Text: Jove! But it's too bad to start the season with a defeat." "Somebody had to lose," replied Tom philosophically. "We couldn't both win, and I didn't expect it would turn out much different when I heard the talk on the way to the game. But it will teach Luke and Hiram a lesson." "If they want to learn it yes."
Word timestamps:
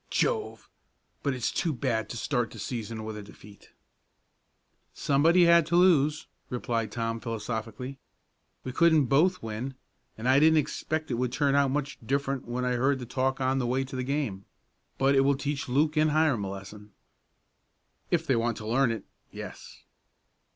Jove! 0.09 0.67
But 1.21 1.35
it's 1.35 1.51
too 1.51 1.71
bad 1.73 2.09
to 2.09 2.17
start 2.17 2.49
the 2.49 2.57
season 2.57 3.03
with 3.03 3.15
a 3.15 3.21
defeat." 3.21 3.69
"Somebody 4.95 5.43
had 5.45 5.67
to 5.67 5.75
lose," 5.75 6.25
replied 6.49 6.91
Tom 6.91 7.19
philosophically. 7.19 7.99
"We 8.63 8.71
couldn't 8.71 9.05
both 9.05 9.43
win, 9.43 9.75
and 10.17 10.27
I 10.27 10.39
didn't 10.39 10.57
expect 10.57 11.11
it 11.11 11.19
would 11.19 11.31
turn 11.31 11.53
out 11.53 11.69
much 11.69 11.99
different 12.03 12.47
when 12.47 12.65
I 12.65 12.77
heard 12.77 12.97
the 12.97 13.05
talk 13.05 13.39
on 13.39 13.59
the 13.59 13.67
way 13.67 13.83
to 13.83 13.95
the 13.95 14.03
game. 14.03 14.45
But 14.97 15.13
it 15.13 15.21
will 15.21 15.37
teach 15.37 15.69
Luke 15.69 15.95
and 15.95 16.09
Hiram 16.09 16.43
a 16.45 16.49
lesson." 16.49 16.93
"If 18.09 18.25
they 18.25 18.35
want 18.35 18.57
to 18.57 18.65
learn 18.67 18.89
it 18.91 19.05
yes." 19.31 19.83